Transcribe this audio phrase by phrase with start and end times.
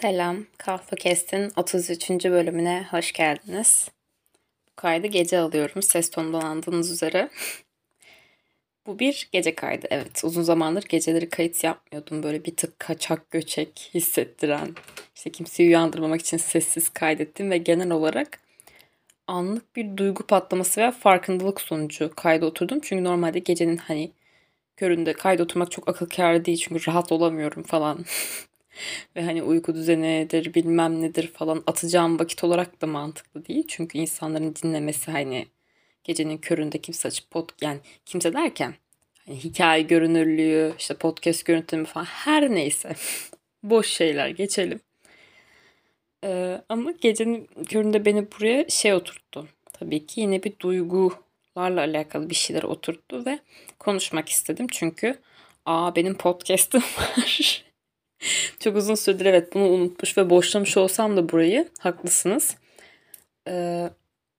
[0.00, 2.10] Selam, Kahve Kest'in 33.
[2.10, 3.88] bölümüne hoş geldiniz.
[4.68, 7.30] Bu kaydı gece alıyorum, ses tonundan anladığınız üzere.
[8.86, 10.24] Bu bir gece kaydı, evet.
[10.24, 12.22] Uzun zamandır geceleri kayıt yapmıyordum.
[12.22, 14.74] Böyle bir tık kaçak göçek hissettiren,
[15.16, 18.40] işte kimseyi uyandırmamak için sessiz kaydettim ve genel olarak
[19.26, 22.80] anlık bir duygu patlaması veya farkındalık sonucu kayda oturdum.
[22.82, 24.10] Çünkü normalde gecenin hani
[24.76, 28.04] köründe kayda oturmak çok akıl kârı değil çünkü rahat olamıyorum falan.
[29.16, 33.64] Ve hani uyku düzenidir bilmem nedir falan atacağım vakit olarak da mantıklı değil.
[33.68, 35.46] Çünkü insanların dinlemesi hani
[36.04, 38.74] gecenin köründe kimse açıp pod yani kimse derken
[39.26, 42.94] hani hikaye görünürlüğü işte podcast görüntüleme falan her neyse
[43.62, 44.80] boş şeyler geçelim.
[46.24, 49.48] Ee, ama gecenin köründe beni buraya şey oturttu.
[49.72, 53.38] Tabii ki yine bir duygularla alakalı bir şeyler oturttu ve
[53.78, 54.66] konuşmak istedim.
[54.70, 55.18] Çünkü
[55.66, 57.64] aa benim podcast'ım var.
[58.60, 62.56] Çok uzun süredir evet bunu unutmuş ve boşlamış olsam da burayı haklısınız.
[63.48, 63.90] Ee,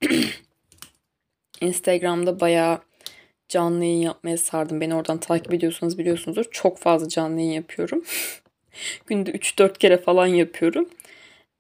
[1.62, 2.80] Instagram'da bayağı
[3.50, 4.82] canlı yayın yapmaya sardım.
[4.82, 6.46] Beni oradan takip ediyorsanız biliyorsunuzdur.
[6.52, 8.04] Çok fazla canlı yayın yapıyorum.
[9.08, 10.90] Günde 3-4 kere falan yapıyorum.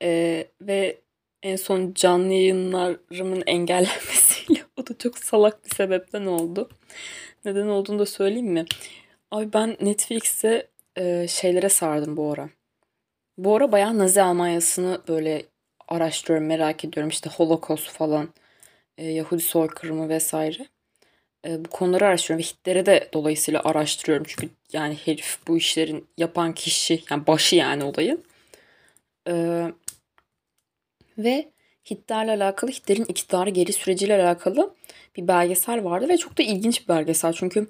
[0.02, 0.98] Ee, ve
[1.44, 6.70] en son canlı yayınlarımın engellenmesiyle o da çok salak bir sebepten oldu.
[7.46, 8.66] Neden olduğunu da söyleyeyim mi?
[9.32, 10.68] Abi ben Netflix'te
[11.00, 12.50] e, şeylere sardım bu ara.
[13.38, 15.46] Bu ara bayağı Nazi Almanyası'nı böyle
[15.88, 17.10] araştırıyorum, merak ediyorum.
[17.10, 18.30] İşte Holocaust falan,
[18.98, 20.68] e, Yahudi soykırımı vesaire.
[21.48, 24.26] E, bu konuları araştırıyorum ve Hitler'i de dolayısıyla araştırıyorum.
[24.30, 28.24] Çünkü yani herif bu işlerin yapan kişi, yani başı yani olayın.
[29.28, 29.66] E,
[31.18, 31.52] ve
[31.92, 34.76] Hitler'le alakalı, Hitler'in iktidarı geri süreciyle alakalı
[35.18, 37.34] bir belgesel vardı ve çok da ilginç bir belgesel.
[37.34, 37.68] Çünkü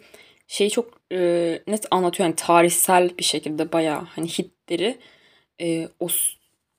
[0.50, 1.20] şeyi çok e,
[1.68, 2.28] net anlatıyor.
[2.28, 4.98] Yani tarihsel bir şekilde bayağı hani Hitler'i
[5.62, 6.08] e, o,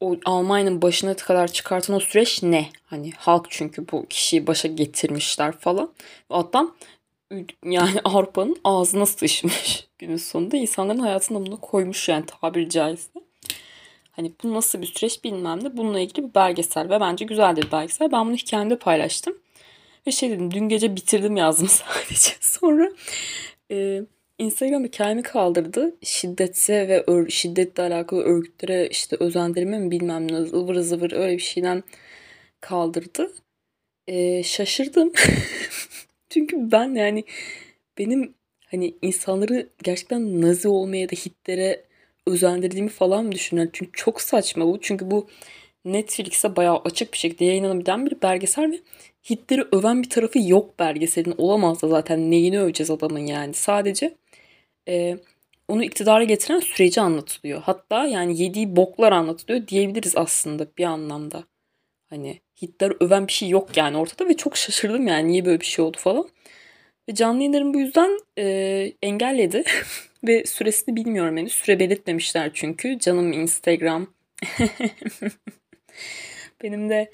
[0.00, 2.68] o Almanya'nın başına kadar çıkartan o süreç ne?
[2.84, 5.92] Hani halk çünkü bu kişiyi başa getirmişler falan.
[6.30, 6.76] Ve adam
[7.64, 10.56] yani Avrupa'nın ağzına sıçmış günün sonunda.
[10.56, 13.20] insanların hayatını bunu koymuş yani tabiri caizse.
[14.12, 17.72] Hani bu nasıl bir süreç bilmem de bununla ilgili bir belgesel ve bence güzel bir
[17.72, 18.12] belgesel.
[18.12, 19.38] Ben bunu hikayemde paylaştım.
[20.06, 22.32] Ve şey dedim dün gece bitirdim yazdım sadece.
[22.40, 22.90] Sonra
[23.70, 24.02] e,
[24.38, 25.96] Instagram hikayemi kaldırdı.
[26.02, 31.42] Şiddetse ve ör, şiddetle alakalı örgütlere işte özendirme mi bilmem ne ıvır zıvır öyle bir
[31.42, 31.82] şeyden
[32.60, 33.32] kaldırdı.
[34.06, 35.12] E, şaşırdım.
[36.30, 37.24] Çünkü ben yani
[37.98, 38.34] benim
[38.70, 41.84] hani insanları gerçekten nazi olmaya da Hitler'e
[42.26, 43.70] özendirdiğimi falan düşünüyorum.
[43.74, 44.80] Çünkü çok saçma bu.
[44.80, 45.28] Çünkü bu
[45.84, 48.80] Netflix'e bayağı açık bir şekilde yayınlanabilen bir belgesel ve
[49.30, 51.34] Hitler'i öven bir tarafı yok belgeselin.
[51.38, 53.54] Olamaz da zaten neyini öveceğiz adamın yani.
[53.54, 54.14] Sadece
[54.88, 55.18] e,
[55.68, 57.62] onu iktidara getiren süreci anlatılıyor.
[57.62, 61.44] Hatta yani yediği boklar anlatılıyor diyebiliriz aslında bir anlamda.
[62.10, 65.66] Hani Hitler öven bir şey yok yani ortada ve çok şaşırdım yani niye böyle bir
[65.66, 66.28] şey oldu falan.
[67.08, 69.64] Ve canlı yayınlarım bu yüzden e, engelledi.
[70.24, 71.52] ve süresini bilmiyorum henüz.
[71.52, 72.98] Süre belirtmemişler çünkü.
[72.98, 74.06] Canım Instagram.
[76.62, 77.10] Benim de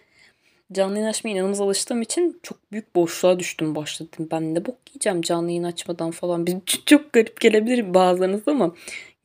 [0.72, 4.28] canlı yayın açmaya inanılmaz alıştığım için çok büyük boşluğa düştüm başladım.
[4.31, 6.47] Ben ne bok yiyeceğim canlı yayın açmadan falan.
[6.47, 6.54] Biz
[6.87, 8.75] çok garip gelebilir bazılarınız ama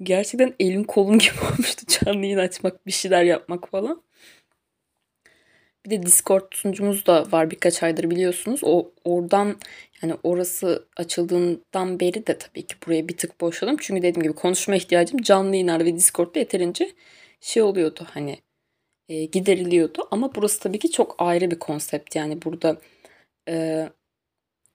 [0.03, 4.01] gerçekten elim kolum gibi olmuştu canlı yayın açmak, bir şeyler yapmak falan.
[5.85, 8.59] Bir de Discord sunucumuz da var birkaç aydır biliyorsunuz.
[8.63, 9.57] O oradan
[10.01, 13.78] yani orası açıldığından beri de tabii ki buraya bir tık boşladım.
[13.80, 16.91] Çünkü dediğim gibi konuşma ihtiyacım canlı yayınlarda ve Discord'da yeterince
[17.41, 18.40] şey oluyordu hani
[19.11, 20.07] e, gideriliyordu.
[20.11, 22.16] Ama burası tabii ki çok ayrı bir konsept.
[22.16, 22.77] Yani burada
[23.49, 23.89] e,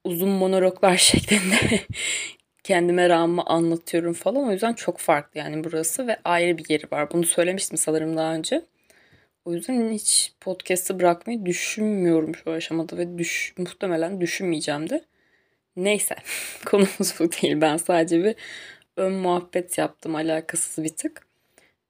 [0.04, 1.80] uzun monologlar şeklinde
[2.64, 4.48] kendime rağmen anlatıyorum falan.
[4.48, 7.12] O yüzden çok farklı yani burası ve ayrı bir yeri var.
[7.12, 8.64] Bunu söylemiştim sanırım daha önce.
[9.44, 15.04] O yüzden hiç podcast'ı bırakmayı düşünmüyorum şu aşamada ve düş, muhtemelen düşünmeyeceğim de.
[15.76, 16.16] Neyse
[16.66, 17.60] konumuz bu değil.
[17.60, 18.36] Ben sadece bir
[18.96, 21.25] ön muhabbet yaptım alakasız bir tık.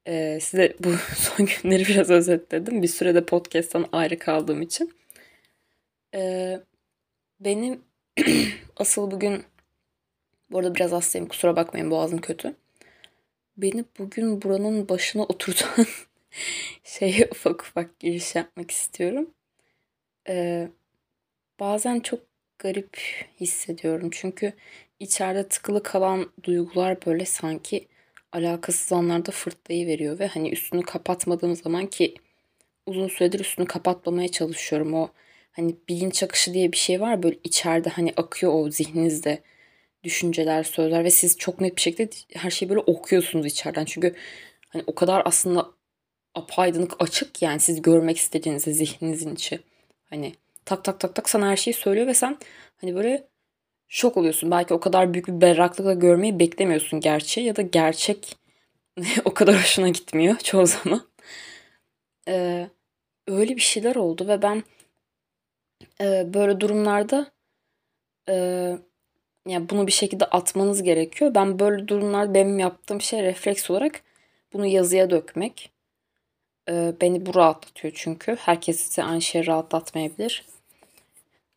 [0.06, 2.82] Ee, size bu son günleri biraz özetledim.
[2.82, 4.94] Bir sürede podcast'tan ayrı kaldığım için.
[6.14, 6.60] Ee,
[7.40, 7.84] benim
[8.76, 9.44] asıl bugün
[10.50, 12.54] bu arada biraz hastayım kusura bakmayın boğazım kötü.
[13.56, 15.86] Beni bugün buranın başına oturtan
[16.84, 19.30] şeye ufak ufak giriş yapmak istiyorum.
[20.28, 20.68] Ee,
[21.60, 22.20] bazen çok
[22.58, 22.98] garip
[23.40, 24.10] hissediyorum.
[24.12, 24.52] Çünkü
[25.00, 27.88] içeride tıkılı kalan duygular böyle sanki
[28.36, 32.14] alakasız anlarda fırtlayı veriyor ve hani üstünü kapatmadığım zaman ki
[32.86, 34.94] uzun süredir üstünü kapatmamaya çalışıyorum.
[34.94, 35.08] O
[35.52, 39.42] hani bilinç akışı diye bir şey var böyle içeride hani akıyor o zihninizde
[40.04, 43.84] düşünceler, sözler ve siz çok net bir şekilde her şeyi böyle okuyorsunuz içeriden.
[43.84, 44.14] Çünkü
[44.68, 45.70] hani o kadar aslında
[46.34, 49.60] apaydınlık açık yani siz görmek istediğinizde zihninizin içi.
[50.10, 50.34] Hani
[50.64, 52.38] tak tak tak tak sana her şeyi söylüyor ve sen
[52.80, 53.28] hani böyle
[53.88, 54.50] şok oluyorsun.
[54.50, 58.36] Belki o kadar büyük bir berraklıkla görmeyi beklemiyorsun gerçeği ya da gerçek
[59.24, 61.02] o kadar hoşuna gitmiyor çoğu zaman.
[62.28, 62.68] Ee,
[63.26, 64.62] öyle bir şeyler oldu ve ben
[66.00, 67.32] e, böyle durumlarda
[68.28, 68.34] e,
[69.46, 71.34] yani bunu bir şekilde atmanız gerekiyor.
[71.34, 74.02] Ben böyle durumlarda benim yaptığım şey refleks olarak
[74.52, 75.72] bunu yazıya dökmek.
[76.68, 78.36] E, beni bu rahatlatıyor çünkü.
[78.36, 80.44] Herkes size aynı şeyi rahatlatmayabilir.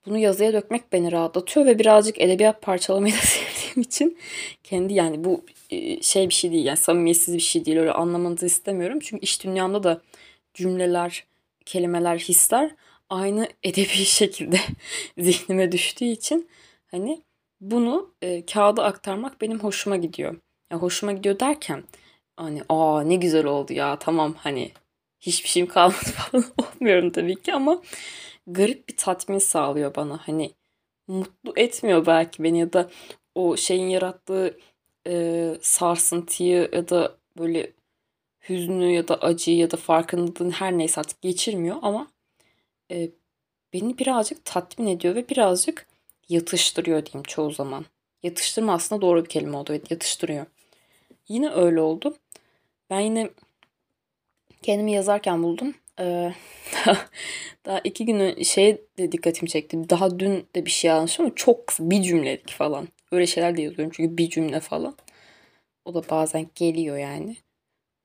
[0.06, 4.18] Bunu yazıya dökmek beni rahatlatıyor ve birazcık edebiyat parçalamayı da sevdiğim için
[4.64, 8.46] kendi yani bu e, şey bir şey değil yani samimiyetsiz bir şey değil öyle anlamanızı
[8.46, 9.00] istemiyorum.
[9.00, 10.02] Çünkü iş dünyamda da
[10.54, 11.26] cümleler,
[11.66, 12.76] kelimeler, hisler
[13.10, 14.60] aynı edebi şekilde
[15.18, 16.50] zihnime düştüğü için
[16.92, 17.22] hani
[17.62, 20.36] bunu e, kağıda aktarmak benim hoşuma gidiyor.
[20.72, 21.84] Ya hoşuma gidiyor derken
[22.38, 24.72] hani aa ne güzel oldu ya tamam hani
[25.20, 27.82] hiçbir şeyim kalmadı falan olmuyorum tabii ki ama
[28.54, 30.18] garip bir tatmin sağlıyor bana.
[30.28, 30.52] Hani
[31.08, 32.90] mutlu etmiyor belki beni ya da
[33.36, 34.58] o şeyin yarattığı
[35.08, 37.74] e, sarsıntıyı ya da böyle
[38.50, 42.08] hüznü ya da acıyı ya da farkındalığını her neyse artık geçirmiyor ama
[42.92, 43.10] e,
[43.74, 45.88] beni birazcık tatmin ediyor ve birazcık
[46.30, 47.86] yatıştırıyor diyeyim çoğu zaman.
[48.24, 49.72] Yatıştırma aslında doğru bir kelime oldu.
[49.72, 50.46] Evet, yatıştırıyor.
[51.28, 52.18] Yine öyle oldu.
[52.90, 53.30] Ben yine
[54.62, 55.74] kendimi yazarken buldum.
[56.00, 56.34] Ee,
[57.66, 59.90] daha iki gün şey de dikkatimi çekti.
[59.90, 62.88] Daha dün de bir şey yazmışım ama çok kısa bir cümlelik falan.
[63.12, 64.96] Öyle şeyler de yazıyorum çünkü bir cümle falan.
[65.86, 67.36] O da bazen geliyor yani.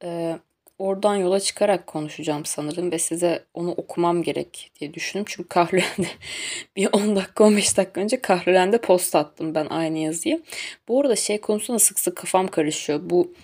[0.04, 0.38] Ee,
[0.78, 5.24] oradan yola çıkarak konuşacağım sanırım ve size onu okumam gerek diye düşündüm.
[5.28, 6.08] Çünkü Kahrülen'de
[6.76, 10.42] bir 10 dakika 15 dakika önce Kahrülen'de post attım ben aynı yazıyı.
[10.88, 13.00] Bu arada şey konusunda sık sık kafam karışıyor.
[13.02, 13.34] Bu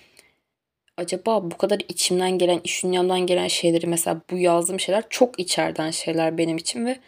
[0.97, 5.91] acaba bu kadar içimden gelen, iş dünyamdan gelen şeyleri mesela bu yazdığım şeyler çok içeriden
[5.91, 7.01] şeyler benim için ve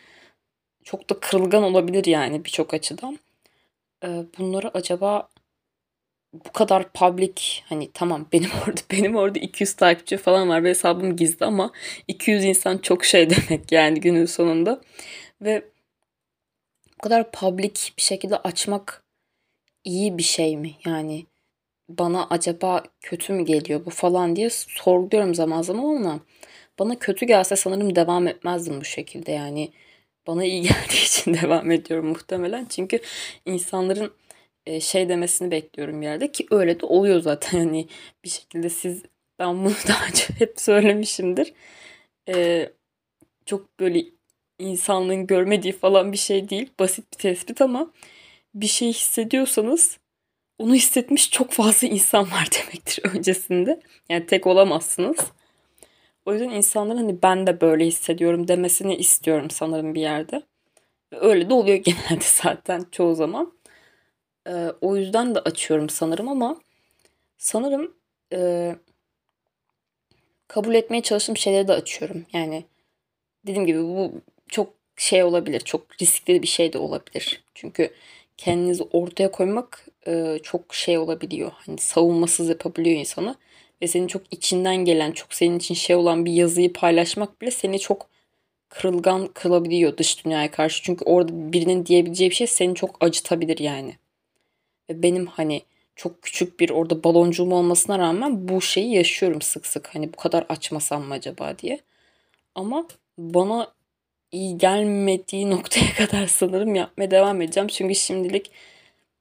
[0.84, 3.18] çok da kırılgan olabilir yani birçok açıdan.
[4.04, 4.08] Ee,
[4.38, 5.28] bunları acaba
[6.32, 7.34] bu kadar public
[7.68, 11.72] hani tamam benim orada benim orada 200 takipçi falan var ve hesabım gizli ama
[12.08, 14.80] 200 insan çok şey demek yani günün sonunda
[15.42, 15.64] ve
[16.94, 19.04] bu kadar public bir şekilde açmak
[19.84, 21.26] iyi bir şey mi yani
[21.88, 26.20] bana acaba kötü mü geliyor bu falan diye sorguluyorum zaman zaman ama
[26.78, 29.72] bana kötü gelse sanırım devam etmezdim bu şekilde yani
[30.26, 33.00] bana iyi geldiği için devam ediyorum muhtemelen çünkü
[33.46, 34.12] insanların
[34.66, 37.88] e, şey demesini bekliyorum bir yerde ki öyle de oluyor zaten hani
[38.24, 39.02] bir şekilde siz
[39.38, 41.52] ben bunu daha önce hep söylemişimdir.
[42.28, 42.72] Ee,
[43.46, 44.04] çok böyle
[44.58, 46.70] insanlığın görmediği falan bir şey değil.
[46.80, 47.92] Basit bir tespit ama
[48.54, 49.98] bir şey hissediyorsanız
[50.62, 53.80] onu hissetmiş çok fazla insan var demektir öncesinde.
[54.08, 55.16] Yani tek olamazsınız.
[56.26, 60.42] O yüzden insanların hani ben de böyle hissediyorum demesini istiyorum sanırım bir yerde.
[61.12, 63.52] Ve öyle de oluyor genelde zaten çoğu zaman.
[64.48, 66.60] E, o yüzden de açıyorum sanırım ama
[67.38, 67.94] sanırım
[68.32, 68.76] e,
[70.48, 72.26] kabul etmeye çalıştığım şeyleri de açıyorum.
[72.32, 72.64] Yani
[73.46, 74.12] dediğim gibi bu
[74.48, 75.60] çok şey olabilir.
[75.60, 77.44] Çok riskli bir şey de olabilir.
[77.54, 77.90] Çünkü
[78.36, 81.52] kendinizi ortaya koymak e, çok şey olabiliyor.
[81.54, 83.36] Hani savunmasız yapabiliyor insanı.
[83.82, 87.78] Ve senin çok içinden gelen, çok senin için şey olan bir yazıyı paylaşmak bile seni
[87.78, 88.08] çok
[88.68, 90.82] kırılgan kılabiliyor dış dünyaya karşı.
[90.82, 93.96] Çünkü orada birinin diyebileceği bir şey seni çok acıtabilir yani.
[94.90, 95.62] Ve benim hani
[95.96, 99.94] çok küçük bir orada baloncuğum olmasına rağmen bu şeyi yaşıyorum sık sık.
[99.94, 101.80] Hani bu kadar açmasam mı acaba diye.
[102.54, 102.86] Ama
[103.18, 103.72] bana
[104.32, 107.68] iyi gelmediği noktaya kadar sanırım yapmaya devam edeceğim.
[107.68, 108.50] Çünkü şimdilik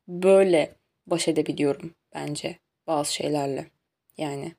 [0.07, 0.75] böyle
[1.11, 3.71] baş edebiliyorum bence bazı şeylerle.
[4.17, 4.55] Yani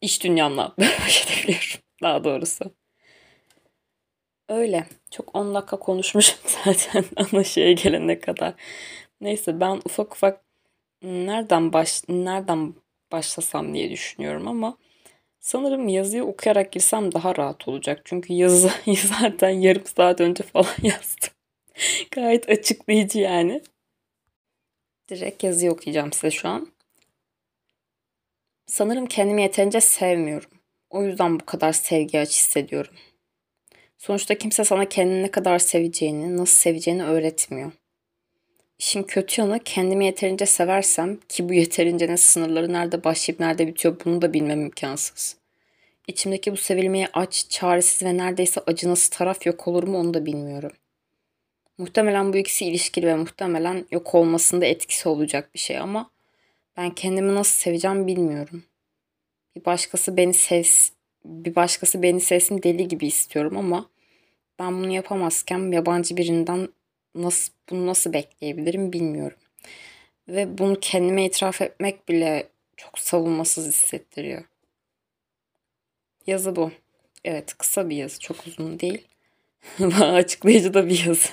[0.00, 2.74] iş dünyamla baş edebiliyorum daha doğrusu.
[4.48, 4.86] Öyle.
[5.10, 8.54] Çok 10 dakika konuşmuşum zaten ana şeye gelene kadar.
[9.20, 10.44] Neyse ben ufak ufak
[11.02, 12.74] nereden baş nereden
[13.12, 14.78] başlasam diye düşünüyorum ama
[15.40, 18.02] sanırım yazıyı okuyarak girsem daha rahat olacak.
[18.04, 18.70] Çünkü yazı
[19.20, 21.30] zaten yarım saat önce falan yazdım.
[22.10, 23.62] Gayet açıklayıcı yani.
[25.08, 26.68] Direkt yazıyı okuyacağım size şu an.
[28.66, 30.50] Sanırım kendimi yeterince sevmiyorum.
[30.90, 32.94] O yüzden bu kadar sevgi aç hissediyorum.
[33.98, 37.72] Sonuçta kimse sana kendini ne kadar seveceğini, nasıl seveceğini öğretmiyor.
[38.78, 44.22] İşin kötü yanı kendimi yeterince seversem ki bu yeterincenin sınırları nerede başlayıp nerede bitiyor bunu
[44.22, 45.36] da bilmem imkansız.
[46.08, 50.72] İçimdeki bu sevilmeye aç, çaresiz ve neredeyse acınası taraf yok olur mu onu da bilmiyorum.
[51.78, 56.10] Muhtemelen bu ikisi ilişkili ve muhtemelen yok olmasında etkisi olacak bir şey ama
[56.76, 58.64] ben kendimi nasıl seveceğim bilmiyorum.
[59.56, 60.64] Bir başkası beni sev
[61.24, 63.90] bir başkası beni sevsin deli gibi istiyorum ama
[64.58, 66.68] ben bunu yapamazken yabancı birinden
[67.14, 69.38] nasıl bunu nasıl bekleyebilirim bilmiyorum.
[70.28, 74.44] Ve bunu kendime itiraf etmek bile çok savunmasız hissettiriyor.
[76.26, 76.70] Yazı bu.
[77.24, 79.06] Evet kısa bir yazı çok uzun değil.
[80.00, 81.30] Açıklayıcı da bir yazı.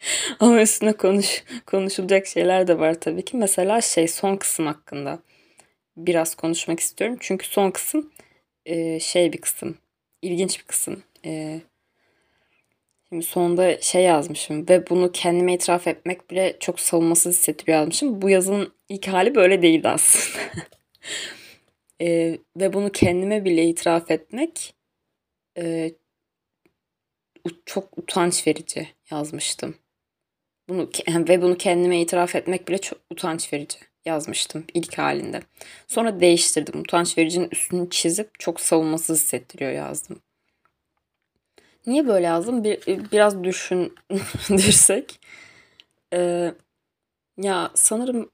[0.40, 3.36] Ama üstüne konuş, konuşulacak şeyler de var tabii ki.
[3.36, 5.18] Mesela şey son kısım hakkında
[5.96, 7.16] biraz konuşmak istiyorum.
[7.20, 8.12] Çünkü son kısım
[8.66, 9.78] e, şey bir kısım.
[10.22, 11.02] ilginç bir kısım.
[11.24, 11.60] E,
[13.08, 18.22] şimdi sonunda şey yazmışım ve bunu kendime itiraf etmek bile çok savunmasız hissettiriyor yazmışım.
[18.22, 20.44] Bu yazının ilk hali böyle değildi aslında.
[22.02, 24.74] e, ve bunu kendime bile itiraf etmek
[25.58, 25.92] e,
[27.66, 29.74] çok utanç verici yazmıştım.
[30.68, 35.42] Bunu ve bunu kendime itiraf etmek bile çok utanç verici yazmıştım ilk halinde.
[35.86, 36.80] Sonra değiştirdim.
[36.80, 40.20] Utanç vericinin üstünü çizip çok savunmasız hissettiriyor yazdım.
[41.86, 42.64] Niye böyle yazdım?
[42.64, 42.80] Bir,
[43.12, 45.20] biraz düşündürsek.
[46.12, 46.54] Ee,
[47.38, 48.30] ya sanırım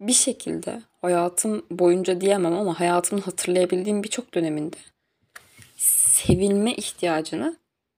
[0.00, 4.76] bir şekilde hayatım boyunca diyemem ama hayatımın hatırlayabildiğim birçok döneminde
[5.76, 7.56] sevilme ihtiyacını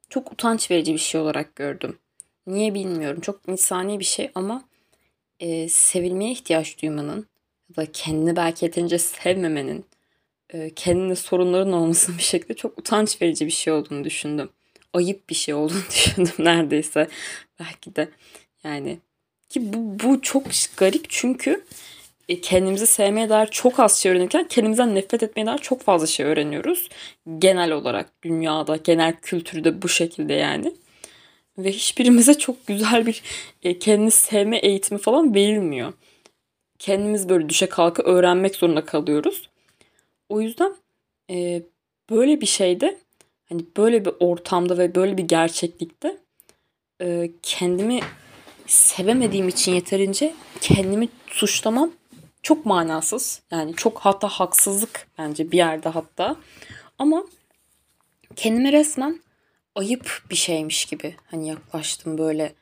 [0.09, 1.99] çok utanç verici bir şey olarak gördüm.
[2.47, 3.21] Niye bilmiyorum.
[3.21, 4.65] Çok insani bir şey ama
[5.41, 7.27] e, sevilmeye ihtiyaç duymanın
[7.71, 9.85] ya da kendini belki yeterince sevmemenin
[10.51, 14.51] e, kendine sorunların olmasının bir şekilde çok utanç verici bir şey olduğunu düşündüm.
[14.93, 17.09] Ayıp bir şey olduğunu düşündüm neredeyse.
[17.61, 18.09] Belki de
[18.65, 18.99] yani
[19.49, 20.45] ki bu, bu çok
[20.77, 21.65] garip çünkü
[22.29, 26.27] e, kendimizi sevmeye dair çok az şey öğrenirken kendimizden nefret etmeye dair çok fazla şey
[26.27, 26.89] öğreniyoruz.
[27.39, 30.73] Genel olarak dünyada, genel kültürde bu şekilde yani.
[31.59, 33.23] Ve hiçbirimize çok güzel bir
[33.63, 35.93] e, kendini sevme eğitimi falan verilmiyor.
[36.79, 39.49] Kendimiz böyle düşe kalka öğrenmek zorunda kalıyoruz.
[40.29, 40.75] O yüzden
[41.31, 41.63] e,
[42.11, 42.99] böyle bir şeyde
[43.49, 46.19] hani böyle bir ortamda ve böyle bir gerçeklikte
[47.01, 48.01] e, kendimi
[48.67, 51.91] sevemediğim için yeterince kendimi suçlamam
[52.43, 53.43] çok manasız.
[53.51, 56.37] Yani çok hatta haksızlık bence bir yerde hatta.
[56.99, 57.25] Ama
[58.37, 59.21] kendime resmen
[59.75, 62.53] ayıp bir şeymiş gibi hani yaklaştım böyle.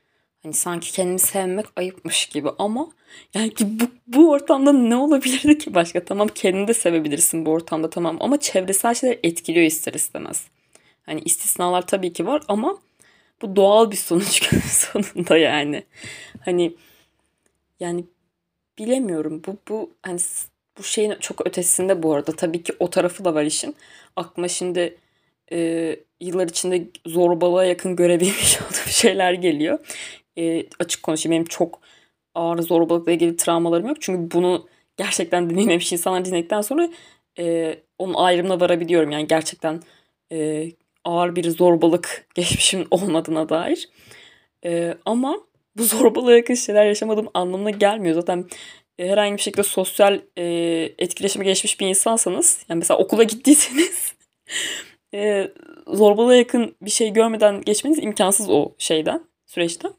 [0.42, 2.88] Hani sanki kendimi sevmek ayıpmış gibi ama
[3.34, 6.04] yani ki bu, bu ortamda ne olabilirdi ki başka?
[6.04, 10.46] Tamam kendini de sevebilirsin bu ortamda tamam ama çevresel şeyler etkiliyor ister istemez.
[11.02, 12.78] Hani istisnalar tabii ki var ama
[13.42, 15.84] bu doğal bir sonuç sonunda yani.
[16.44, 16.76] Hani
[17.80, 18.04] yani
[18.78, 19.42] bilemiyorum.
[19.46, 20.20] Bu bu hani
[20.78, 22.32] bu şeyin çok ötesinde bu arada.
[22.36, 23.76] Tabii ki o tarafı da var işin.
[24.16, 24.98] Aklıma şimdi
[25.52, 29.78] e, yıllar içinde zorbalığa yakın görebilmiş olduğum şeyler geliyor.
[30.38, 31.80] E, açık konuşayım benim çok
[32.34, 33.96] ağır zorbalıkla ilgili travmalarım yok.
[34.00, 36.88] Çünkü bunu gerçekten dinlememiş insanlar dinledikten sonra
[37.38, 39.10] e, onun ayrımına varabiliyorum.
[39.10, 39.82] Yani gerçekten
[40.32, 40.68] e,
[41.04, 43.88] ağır bir zorbalık geçmişim olmadığına dair.
[44.64, 45.36] E, ama
[45.76, 48.14] bu zorbalığa yakın şeyler yaşamadığım anlamına gelmiyor.
[48.14, 48.44] Zaten
[48.98, 50.44] e, herhangi bir şekilde sosyal e,
[50.98, 54.12] etkileşime geçmiş bir insansanız yani mesela okula gittiyseniz
[55.14, 55.50] e,
[55.86, 59.92] zorbalığa yakın bir şey görmeden geçmeniz imkansız o şeyden süreçten.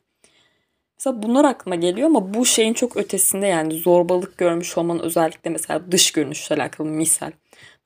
[0.99, 5.91] Mesela bunlar aklıma geliyor ama bu şeyin çok ötesinde yani zorbalık görmüş olmanın özellikle mesela
[5.91, 7.31] dış görünüşle alakalı misal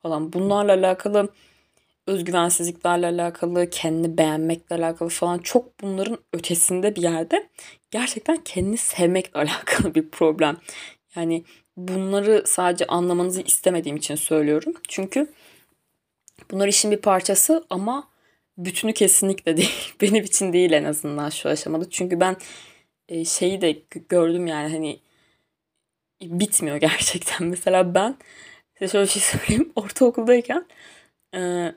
[0.02, 1.30] falan bunlarla alakalı
[2.08, 7.50] özgüvensizliklerle alakalı, kendini beğenmekle alakalı falan çok bunların ötesinde bir yerde
[7.92, 10.58] gerçekten kendini sevmekle alakalı bir problem.
[11.16, 11.44] Yani
[11.78, 14.74] bunları sadece anlamanızı istemediğim için söylüyorum.
[14.88, 15.28] Çünkü
[16.52, 18.10] bunlar işin bir parçası ama
[18.58, 19.94] bütünü kesinlikle değil.
[20.02, 21.90] Benim için değil en azından şu aşamada.
[21.90, 22.38] Çünkü ben
[23.10, 25.00] e, şeyi de gördüm yani hani
[26.22, 27.48] bitmiyor gerçekten.
[27.48, 28.18] Mesela ben
[28.80, 29.72] size şöyle bir şey söyleyeyim.
[29.76, 30.66] Ortaokuldayken
[31.36, 31.72] e,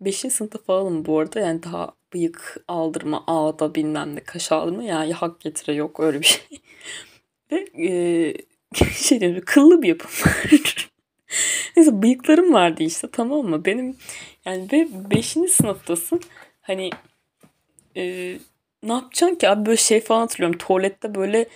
[0.00, 0.16] 5.
[0.16, 1.40] sınıfta falanım bu arada.
[1.40, 6.26] Yani daha bıyık aldırma, ağda bilmem ne kaş aldırma yani hak getire yok öyle bir
[6.26, 6.60] şey.
[7.52, 8.34] Ve e,
[8.92, 10.87] şey diyorum kıllı bir yapım var.
[11.76, 13.64] Neyse bıyıklarım vardı işte tamam mı?
[13.64, 13.96] Benim
[14.44, 15.26] yani ve 5.
[15.50, 16.20] sınıftasın.
[16.60, 16.90] Hani
[17.96, 18.02] e,
[18.82, 20.58] ne yapacaksın ki abi böyle şey falan hatırlıyorum.
[20.58, 21.48] Tuvalette böyle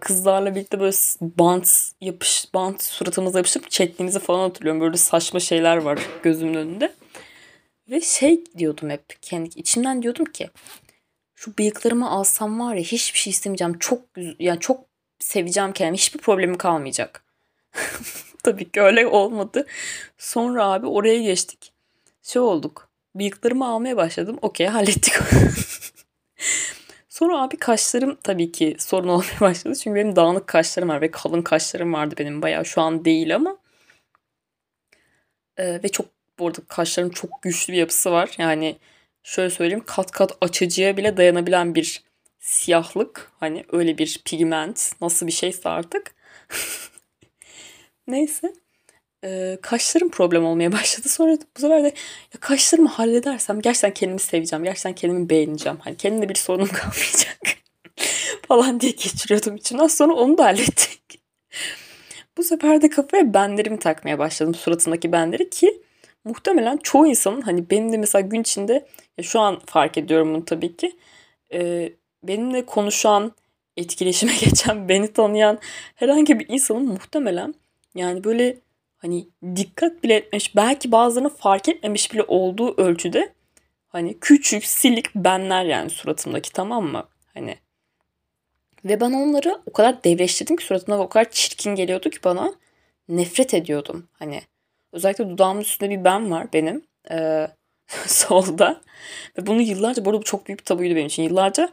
[0.00, 4.80] kızlarla birlikte böyle bant yapış bant suratımıza yapışıp çektiğimizi falan hatırlıyorum.
[4.80, 6.92] Böyle saçma şeyler var gözümün önünde.
[7.90, 10.50] Ve şey diyordum hep kendi içimden diyordum ki
[11.34, 13.78] şu bıyıklarımı alsam var ya hiçbir şey istemeyeceğim.
[13.78, 14.00] Çok
[14.38, 14.86] yani çok
[15.18, 15.96] seveceğim kendimi.
[15.96, 17.24] Hiçbir problemim kalmayacak.
[18.44, 19.66] Tabii ki öyle olmadı.
[20.18, 21.72] Sonra abi oraya geçtik.
[22.22, 22.88] Şey olduk.
[23.14, 24.38] Bıyıklarımı almaya başladım.
[24.42, 25.14] Okey hallettik.
[27.08, 29.74] Sonra abi kaşlarım tabii ki sorun olmaya başladı.
[29.84, 32.64] Çünkü benim dağınık kaşlarım var ve kalın kaşlarım vardı benim bayağı.
[32.64, 33.58] Şu an değil ama
[35.58, 36.06] Ee, ve çok
[36.38, 38.30] bu arada kaşların çok güçlü bir yapısı var.
[38.38, 38.76] Yani
[39.22, 42.02] şöyle söyleyeyim kat kat açıcıya bile dayanabilen bir
[42.38, 43.32] siyahlık.
[43.40, 46.14] Hani öyle bir pigment nasıl bir şeyse artık.
[48.06, 48.52] Neyse.
[49.24, 51.08] Ee, kaşlarım problem olmaya başladı.
[51.08, 51.86] Sonra bu sefer de
[52.34, 54.64] ya kaşlarımı halledersem gerçekten kendimi seveceğim.
[54.64, 55.78] Gerçekten kendimi beğeneceğim.
[55.80, 57.38] Hani kendimde bir sorunum kalmayacak.
[58.48, 59.86] falan diye geçiriyordum içimden.
[59.86, 61.20] Sonra onu da hallettik.
[62.36, 64.54] bu sefer de kafaya benlerimi takmaya başladım.
[64.54, 65.82] Suratındaki benleri ki
[66.24, 68.86] muhtemelen çoğu insanın hani benim de mesela gün içinde
[69.18, 70.96] ya şu an fark ediyorum bunu tabii ki.
[71.52, 71.92] E,
[72.22, 73.32] benimle konuşan,
[73.76, 75.58] etkileşime geçen, beni tanıyan
[75.94, 77.54] herhangi bir insanın muhtemelen
[77.94, 78.58] yani böyle
[78.96, 83.32] hani dikkat bile etmiş, belki bazılarını fark etmemiş bile olduğu ölçüde
[83.88, 87.08] hani küçük, silik benler yani suratımdaki tamam mı?
[87.34, 87.56] Hani
[88.84, 92.54] ve ben onları o kadar devreştirdim ki suratımda o kadar çirkin geliyordu ki bana
[93.08, 94.08] nefret ediyordum.
[94.12, 94.42] Hani
[94.92, 96.84] özellikle dudağımın üstünde bir ben var benim.
[97.10, 97.48] Ee,
[98.06, 98.80] solda.
[99.38, 101.22] Ve bunu yıllarca, bu arada bu çok büyük bir tabuydu benim için.
[101.22, 101.68] Yıllarca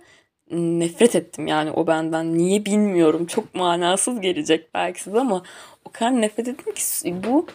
[0.51, 2.38] nefret ettim yani o benden.
[2.38, 3.25] Niye bilmiyorum.
[3.25, 5.43] Çok manasız gelecek belki size ama
[5.86, 7.48] o kadar nefret ettim ki bu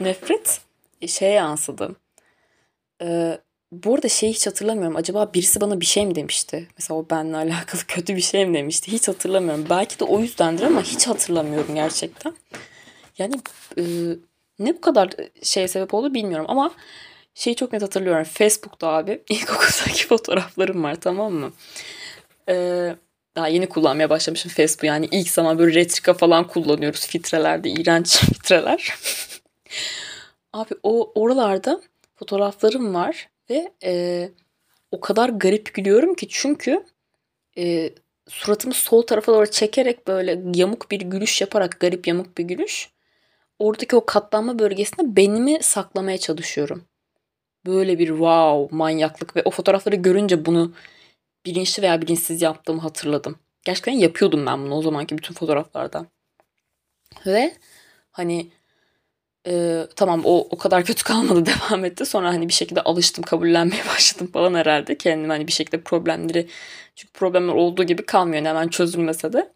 [0.00, 0.60] nefret
[1.06, 1.96] şeye yansıdı.
[3.02, 3.38] Ee,
[3.72, 4.96] bu arada şeyi hiç hatırlamıyorum.
[4.96, 6.68] Acaba birisi bana bir şey mi demişti?
[6.78, 8.92] Mesela o benimle alakalı kötü bir şey mi demişti?
[8.92, 9.66] Hiç hatırlamıyorum.
[9.70, 12.34] Belki de o yüzdendir ama hiç hatırlamıyorum gerçekten.
[13.18, 13.34] Yani
[13.78, 13.82] e,
[14.58, 15.10] ne bu kadar
[15.42, 16.74] şeye sebep oldu bilmiyorum ama
[17.34, 18.24] şeyi çok net hatırlıyorum.
[18.24, 21.52] Facebook'ta abi ilkokuldaki fotoğraflarım var tamam mı?
[22.48, 22.96] Ee,
[23.36, 24.84] daha yeni kullanmaya başlamışım Facebook.
[24.84, 27.70] Yani ilk zaman böyle retrika falan kullanıyoruz filtrelerde.
[27.70, 28.94] iğrenç filtreler.
[30.52, 31.80] abi o oralarda
[32.14, 34.28] fotoğraflarım var ve e,
[34.90, 36.84] o kadar garip gülüyorum ki çünkü
[37.58, 37.90] e,
[38.28, 42.90] suratımı sol tarafa doğru çekerek böyle yamuk bir gülüş yaparak garip yamuk bir gülüş.
[43.58, 46.84] Oradaki o katlanma bölgesinde benimi saklamaya çalışıyorum.
[47.66, 50.72] Böyle bir wow manyaklık ve o fotoğrafları görünce bunu
[51.46, 53.38] bilinçli veya bilinçsiz yaptığımı hatırladım.
[53.64, 56.06] Gerçekten yapıyordum ben bunu o zamanki bütün fotoğraflarda.
[57.26, 57.54] Ve
[58.10, 58.50] hani
[59.46, 62.06] e, tamam o o kadar kötü kalmadı devam etti.
[62.06, 64.98] Sonra hani bir şekilde alıştım, kabullenmeye başladım falan herhalde.
[64.98, 66.48] Kendim hani bir şekilde problemleri
[66.96, 69.52] çünkü problemler olduğu gibi kalmıyor hemen çözülmese de.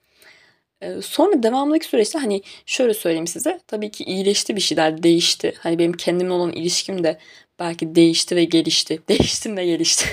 [0.80, 3.60] E, sonra devamındaki süreçte hani şöyle söyleyeyim size.
[3.66, 5.54] Tabii ki iyileşti bir şeyler, değişti.
[5.58, 7.18] Hani benim kendimle olan ilişkim de
[7.58, 9.02] belki değişti ve gelişti.
[9.08, 10.04] Değiştim ve gelişti.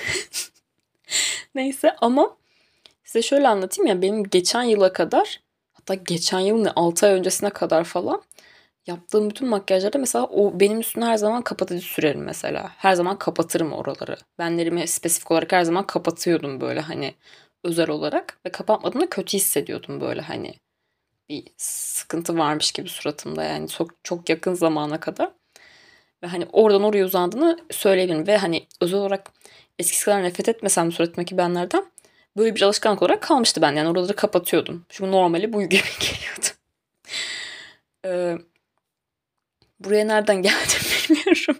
[1.56, 2.38] Neyse ama
[3.04, 5.42] size şöyle anlatayım ya benim geçen yıla kadar
[5.74, 8.24] hatta geçen yıl ne 6 ay öncesine kadar falan
[8.88, 12.72] yaptığım bütün makyajlarda mesela o benim üstüne her zaman kapatıcı sürerim mesela.
[12.78, 14.18] Her zaman kapatırım oraları.
[14.40, 17.16] Benlerimi spesifik olarak her zaman kapatıyordum böyle hani
[17.64, 20.54] özel olarak ve kapatmadığımda kötü hissediyordum böyle hani
[21.30, 25.32] bir sıkıntı varmış gibi suratımda yani çok çok yakın zamana kadar.
[26.24, 29.32] Ve hani oradan oraya uzandığını söyleyebilirim ve hani özel olarak
[29.80, 31.86] eskisi kadar nefret etmesem suratımdaki benlerden
[32.38, 33.76] böyle bir alışkanlık olarak kalmıştı ben.
[33.76, 34.86] Yani oraları kapatıyordum.
[34.90, 36.48] Çünkü normali bu gibi geliyordu.
[38.06, 38.38] Ee,
[39.80, 41.58] buraya nereden geldim bilmiyorum.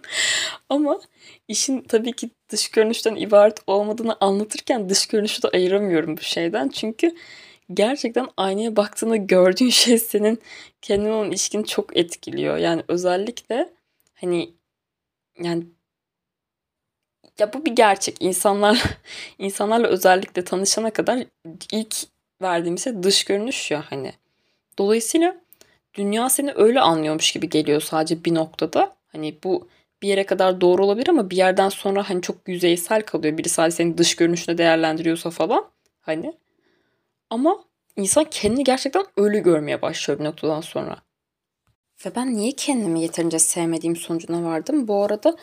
[0.68, 1.00] Ama
[1.48, 6.68] işin tabii ki dış görünüşten ibaret olmadığını anlatırken dış görünüşü de ayıramıyorum bu şeyden.
[6.68, 7.14] Çünkü
[7.74, 10.38] gerçekten aynaya baktığında gördüğün şey senin
[10.82, 12.56] kendine olan ilişkini çok etkiliyor.
[12.56, 13.68] Yani özellikle
[14.14, 14.54] hani
[15.42, 15.64] yani
[17.38, 18.16] ya bu bir gerçek.
[18.20, 18.82] İnsanlar
[19.38, 21.24] insanlarla özellikle tanışana kadar
[21.72, 21.96] ilk
[22.42, 24.12] verdiğimiz şey dış görünüş ya hani.
[24.78, 25.36] Dolayısıyla
[25.94, 28.96] dünya seni öyle anlıyormuş gibi geliyor sadece bir noktada.
[29.12, 29.68] Hani bu
[30.02, 33.38] bir yere kadar doğru olabilir ama bir yerden sonra hani çok yüzeysel kalıyor.
[33.38, 35.64] Biri sadece senin dış görünüşüne değerlendiriyorsa falan.
[36.00, 36.32] Hani.
[37.30, 37.64] Ama
[37.96, 40.96] insan kendini gerçekten öyle görmeye başlıyor bir noktadan sonra.
[42.06, 44.88] Ve ben niye kendimi yeterince sevmediğim sonucuna vardım?
[44.88, 45.36] Bu arada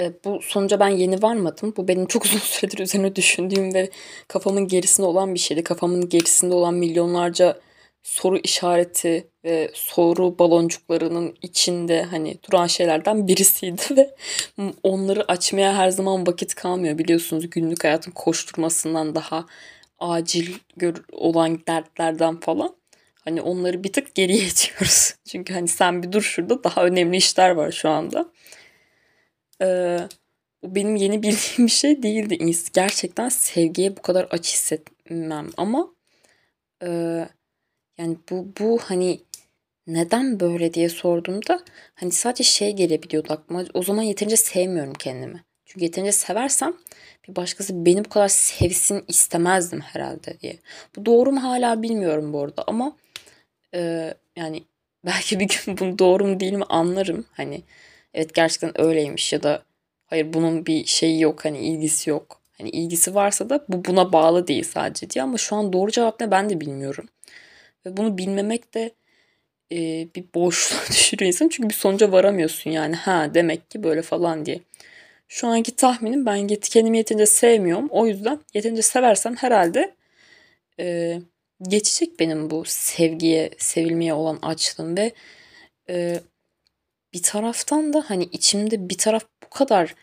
[0.00, 1.74] e, bu sonuca ben yeni varmadım.
[1.76, 3.90] Bu benim çok uzun süredir üzerine düşündüğüm ve
[4.28, 5.64] kafamın gerisinde olan bir şeydi.
[5.64, 7.60] Kafamın gerisinde olan milyonlarca
[8.02, 14.14] soru işareti ve soru baloncuklarının içinde hani duran şeylerden birisiydi ve
[14.82, 19.46] onları açmaya her zaman vakit kalmıyor biliyorsunuz günlük hayatın koşturmasından daha
[19.98, 20.54] acil
[21.12, 22.78] olan dertlerden falan.
[23.28, 25.14] Hani onları bir tık geriye itiyoruz.
[25.24, 28.32] Çünkü hani sen bir dur şurada daha önemli işler var şu anda.
[29.62, 29.98] Ee,
[30.62, 32.52] bu benim yeni bildiğim bir şey değildi.
[32.72, 35.94] Gerçekten sevgiye bu kadar aç hissetmem ama
[36.82, 36.88] e,
[37.98, 39.20] yani bu bu hani
[39.86, 41.60] neden böyle diye sorduğumda
[41.94, 43.64] hani sadece şey gelebiliyordu aklıma.
[43.74, 45.44] O zaman yeterince sevmiyorum kendimi.
[45.64, 46.74] Çünkü yeterince seversem
[47.28, 50.58] bir başkası beni bu kadar sevsin istemezdim herhalde diye.
[50.96, 52.96] Bu doğru mu hala bilmiyorum bu arada ama
[53.74, 54.64] e, yani
[55.04, 57.26] belki bir gün bunu doğru mu değil mi anlarım.
[57.32, 57.62] Hani
[58.14, 59.62] evet gerçekten öyleymiş ya da
[60.06, 62.40] hayır bunun bir şeyi yok hani ilgisi yok.
[62.58, 66.20] Hani ilgisi varsa da bu buna bağlı değil sadece diye ama şu an doğru cevap
[66.20, 67.08] ne ben de bilmiyorum.
[67.86, 68.92] Ve bunu bilmemek de
[69.72, 69.76] e,
[70.16, 74.60] bir boşluğa düşürüyor insan çünkü bir sonuca varamıyorsun yani ha demek ki böyle falan diye.
[75.28, 77.88] Şu anki tahminim ben kendimi yeterince sevmiyorum.
[77.90, 79.94] O yüzden yeterince seversem herhalde
[80.80, 81.18] e,
[81.62, 85.12] geçecek benim bu sevgiye, sevilmeye olan açlığım ve
[85.88, 86.20] e,
[87.12, 89.94] bir taraftan da hani içimde bir taraf bu kadar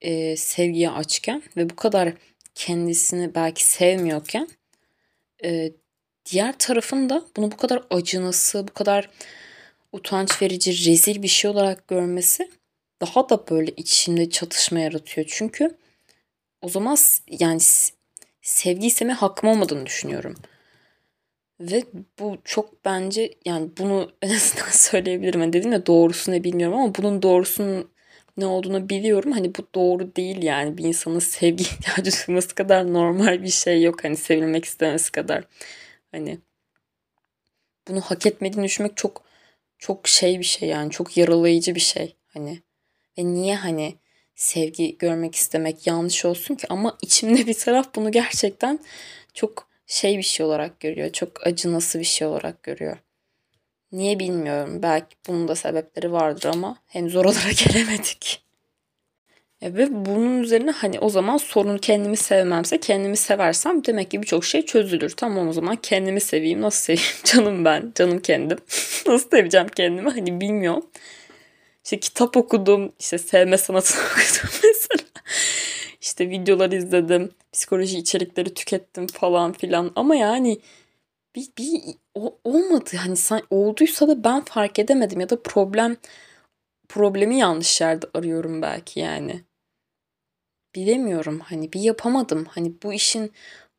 [0.00, 2.12] e, sevgiye açken ve bu kadar
[2.54, 4.48] kendisini belki sevmiyorken
[5.44, 5.72] e,
[6.26, 9.10] diğer tarafın da bunu bu kadar acınası, bu kadar
[9.92, 12.50] utanç verici, rezil bir şey olarak görmesi
[13.00, 15.26] daha da böyle içimde çatışma yaratıyor.
[15.30, 15.76] Çünkü
[16.62, 16.96] o zaman
[17.28, 17.60] yani
[18.42, 20.34] sevgi isteme hakkım olmadığını düşünüyorum.
[21.60, 21.82] Ve
[22.18, 25.40] bu çok bence yani bunu en azından söyleyebilirim.
[25.40, 27.90] Yani dedim ya doğrusu ne bilmiyorum ama bunun doğrusunun
[28.36, 29.32] ne olduğunu biliyorum.
[29.32, 34.04] Hani bu doğru değil yani bir insanın sevgi ihtiyacı duyması kadar normal bir şey yok.
[34.04, 35.44] Hani sevilmek istemesi kadar.
[36.12, 36.38] Hani
[37.88, 39.24] bunu hak etmediğini düşünmek çok
[39.78, 42.16] çok şey bir şey yani çok yaralayıcı bir şey.
[42.26, 42.62] Hani
[43.18, 43.94] ve niye hani
[44.34, 48.78] sevgi görmek istemek yanlış olsun ki ama içimde bir taraf bunu gerçekten
[49.34, 51.12] çok şey bir şey olarak görüyor.
[51.12, 52.98] Çok acınası bir şey olarak görüyor.
[53.92, 54.82] Niye bilmiyorum.
[54.82, 58.42] Belki bunun da sebepleri vardır ama henüz oralara gelemedik.
[59.62, 64.44] E ve bunun üzerine hani o zaman sorun kendimi sevmemse kendimi seversem demek ki birçok
[64.44, 65.10] şey çözülür.
[65.10, 66.60] Tamam o zaman kendimi seveyim.
[66.60, 67.10] Nasıl seveyim?
[67.24, 67.92] Canım ben.
[67.94, 68.58] Canım kendim.
[69.06, 70.10] Nasıl seveceğim kendimi?
[70.10, 70.86] Hani bilmiyorum.
[71.84, 72.92] İşte kitap okudum.
[72.98, 75.10] işte sevme sanatını okudum mesela.
[76.00, 77.32] İşte videolar izledim.
[77.52, 79.92] Psikoloji içerikleri tükettim falan filan.
[79.96, 80.60] Ama yani
[81.36, 81.80] bir, bir
[82.14, 82.90] o, olmadı.
[82.96, 85.20] Hani sen, olduysa da ben fark edemedim.
[85.20, 85.96] Ya da problem
[86.88, 89.44] problemi yanlış yerde arıyorum belki yani.
[90.74, 91.40] Bilemiyorum.
[91.40, 92.44] Hani bir yapamadım.
[92.44, 93.32] Hani bu işin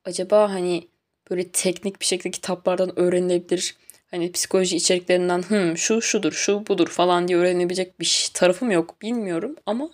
[0.06, 0.88] acaba hani
[1.30, 3.76] böyle teknik bir şekilde kitaplardan öğrenilebilir
[4.12, 9.56] hani psikoloji içeriklerinden Hı, şu şudur şu budur falan diye öğrenebilecek bir tarafım yok bilmiyorum
[9.66, 9.90] ama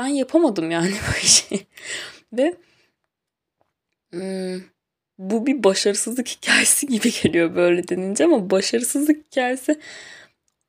[0.00, 1.66] ben yapamadım yani bu işi.
[2.32, 2.54] Ve
[4.12, 4.62] hmm,
[5.18, 9.80] bu bir başarısızlık hikayesi gibi geliyor böyle denince ama başarısızlık hikayesi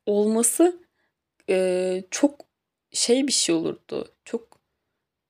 [0.05, 0.75] olması
[1.49, 2.45] e, çok
[2.91, 4.13] şey bir şey olurdu.
[4.25, 4.59] Çok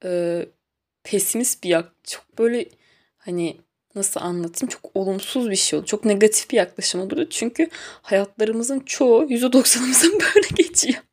[0.05, 0.45] e,
[1.03, 1.91] pesimist bir yak.
[2.03, 2.69] Çok böyle
[3.17, 3.57] hani
[3.95, 5.85] nasıl anlatayım çok olumsuz bir şey oldu.
[5.85, 7.29] Çok negatif bir yaklaşım oldu.
[7.29, 7.69] Çünkü
[8.01, 11.03] hayatlarımızın çoğu %90'ımızın böyle geçiyor.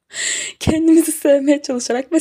[0.61, 2.21] Kendimizi sevmeye çalışarak ve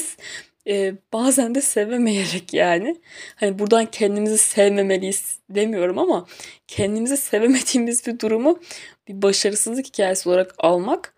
[0.68, 2.98] e, bazen de sevemeyerek yani.
[3.36, 6.26] Hani buradan kendimizi sevmemeliyiz demiyorum ama
[6.68, 8.60] kendimizi sevemediğimiz bir durumu
[9.08, 11.14] bir başarısızlık hikayesi olarak almak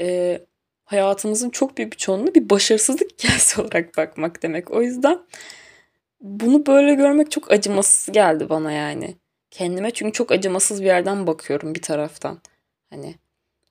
[0.00, 0.40] e,
[0.84, 4.70] hayatımızın çok büyük bir çoğunluğu bir başarısızlık hikayesi olarak bakmak demek.
[4.70, 5.18] O yüzden
[6.20, 9.16] bunu böyle görmek çok acımasız geldi bana yani.
[9.50, 12.40] Kendime çünkü çok acımasız bir yerden bakıyorum bir taraftan.
[12.90, 13.14] Hani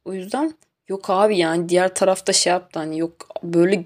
[0.06, 0.54] o yüzden
[0.88, 3.84] yok abi yani diğer tarafta şey yaptı hani yok böyle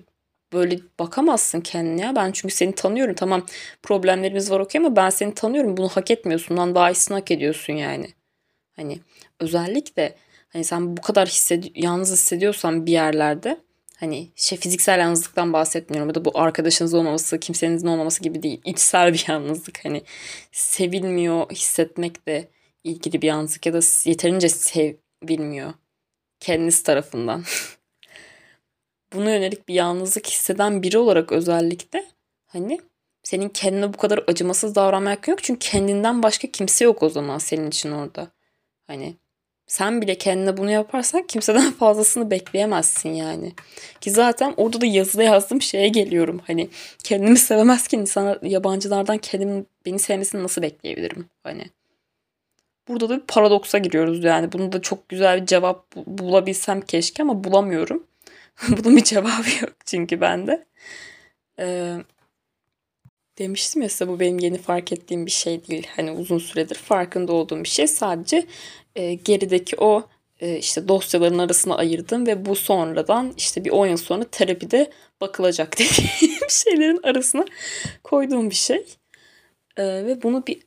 [0.54, 2.16] böyle bakamazsın kendine ya.
[2.16, 3.16] Ben çünkü seni tanıyorum.
[3.16, 3.46] Tamam
[3.84, 5.78] problemlerimiz var okey ama ben seni tanıyorum.
[5.78, 6.58] Bunu hak etmiyorsun.
[6.58, 8.08] Lan daha iyisini hak ediyorsun yani.
[8.76, 9.00] Hani
[9.40, 10.16] özellikle
[10.50, 13.66] hani sen bu kadar hissedi yalnız hissediyorsan bir yerlerde
[14.00, 16.10] Hani şey fiziksel yalnızlıktan bahsetmiyorum.
[16.10, 18.62] Ya da bu arkadaşınız olmaması, kimsenizin olmaması gibi değil.
[18.66, 19.86] İçsel bir yalnızlık.
[19.86, 20.02] Hani
[20.52, 22.48] sevilmiyor hissetmekle
[22.84, 25.74] ilgili bir yalnızlık ya da yeterince sevilmiyor
[26.40, 27.44] kendiniz tarafından.
[29.16, 32.06] Buna yönelik bir yalnızlık hisseden biri olarak özellikle
[32.48, 32.80] hani
[33.24, 35.44] senin kendine bu kadar acımasız davranmak yok.
[35.44, 38.28] Çünkü kendinden başka kimse yok o zaman senin için orada.
[38.88, 39.16] Hani
[39.68, 43.54] sen bile kendine bunu yaparsan kimseden fazlasını bekleyemezsin yani.
[44.02, 46.42] Ki zaten orada da yazıda yazdığım şeye geliyorum.
[46.48, 46.70] Hani
[47.04, 51.26] kendimi sevemezken insanlar yabancılardan kendim beni sevmesini nasıl bekleyebilirim?
[51.44, 51.66] Hani
[52.88, 54.52] burada da bir paradoksa giriyoruz yani.
[54.52, 58.04] Bunu da çok güzel bir cevap bulabilsem keşke ama bulamıyorum.
[58.70, 60.66] Bunun bir cevabı yok çünkü bende.
[61.60, 61.98] Ee,
[63.38, 65.88] demiştim ya size bu benim yeni fark ettiğim bir şey değil.
[65.96, 67.88] Hani uzun süredir farkında olduğum bir şey.
[67.88, 68.46] Sadece
[68.96, 70.08] e, gerideki o
[70.40, 74.92] e, işte dosyaların arasına ayırdım ve bu sonradan işte bir 10 yıl sonra terapide
[75.22, 77.46] bakılacak dediğim şeylerin arasına
[78.04, 78.86] koyduğum bir şey.
[79.78, 80.60] E, ve bunu bir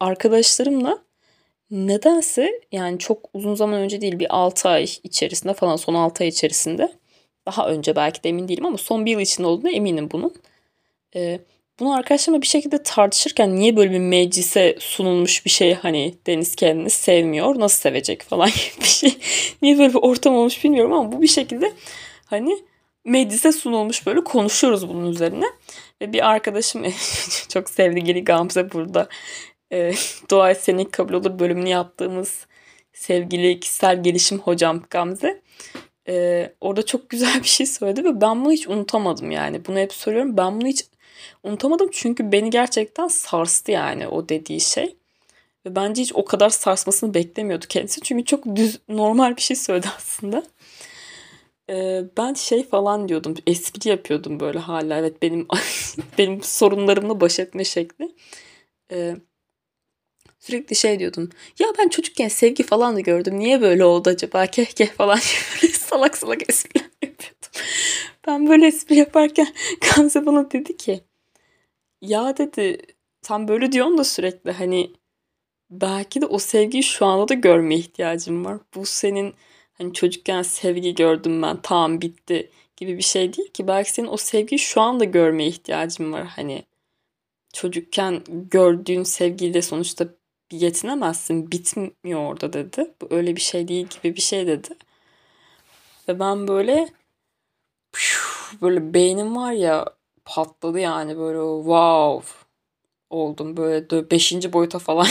[0.00, 0.98] arkadaşlarımla
[1.70, 6.28] nedense yani çok uzun zaman önce değil bir 6 ay içerisinde falan son 6 ay
[6.28, 6.92] içerisinde
[7.46, 10.34] daha önce belki de emin değilim ama son bir yıl içinde olduğuna eminim bunun.
[11.16, 11.40] Ee,
[11.80, 16.90] bunu arkadaşlarımla bir şekilde tartışırken niye böyle bir meclise sunulmuş bir şey hani Deniz kendini
[16.90, 19.18] sevmiyor nasıl sevecek falan gibi bir şey.
[19.62, 21.72] niye böyle bir ortam olmuş bilmiyorum ama bu bir şekilde
[22.26, 22.58] hani
[23.04, 25.46] meclise sunulmuş böyle konuşuyoruz bunun üzerine.
[26.02, 26.84] Ve bir arkadaşım
[27.48, 29.08] çok sevgili Gamze burada
[29.72, 29.92] e,
[30.30, 32.46] Dua et senin kabul olur bölümünü yaptığımız
[32.92, 35.42] sevgili kişisel gelişim hocam Gamze.
[36.08, 39.66] E, orada çok güzel bir şey söyledi ve ben bunu hiç unutamadım yani.
[39.66, 40.36] Bunu hep söylüyorum.
[40.36, 40.84] Ben bunu hiç
[41.42, 44.96] unutamadım çünkü beni gerçekten sarstı yani o dediği şey.
[45.66, 48.00] Ve bence hiç o kadar sarsmasını beklemiyordu kendisi.
[48.00, 50.42] Çünkü çok düz, normal bir şey söyledi aslında.
[51.70, 53.34] Ee, ben şey falan diyordum.
[53.46, 54.98] Espri yapıyordum böyle hala.
[54.98, 55.48] Evet benim
[56.18, 58.14] benim sorunlarımla baş etme şekli.
[58.92, 59.16] Ee,
[60.46, 61.30] sürekli şey diyordum.
[61.58, 63.38] Ya ben çocukken sevgi falan da gördüm.
[63.38, 64.46] Niye böyle oldu acaba?
[64.50, 65.18] Keh keh falan
[65.62, 67.50] böyle salak salak espriler yapıyordum.
[68.26, 69.48] Ben böyle espri yaparken
[69.96, 71.00] Gamze bana dedi ki
[72.00, 72.78] ya dedi
[73.22, 74.92] tam böyle diyorsun da sürekli hani
[75.70, 78.58] belki de o sevgiyi şu anda da görmeye ihtiyacım var.
[78.74, 79.34] Bu senin
[79.78, 83.68] hani çocukken sevgi gördüm ben tamam bitti gibi bir şey değil ki.
[83.68, 86.26] Belki senin o sevgiyi şu anda görmeye ihtiyacın var.
[86.26, 86.64] Hani
[87.52, 90.08] çocukken gördüğün sevgiyle sonuçta
[90.50, 91.52] yetinemezsin.
[91.52, 92.94] Bitmiyor orada dedi.
[93.02, 94.68] Bu öyle bir şey değil gibi bir şey dedi.
[96.08, 96.88] Ve ben böyle
[98.62, 99.86] böyle beynim var ya
[100.24, 102.46] patladı yani böyle wow
[103.10, 105.06] oldum böyle beşinci boyuta falan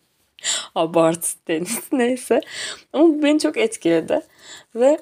[0.74, 2.40] abart deniz neyse
[2.92, 4.20] ama bu beni çok etkiledi
[4.74, 4.98] ve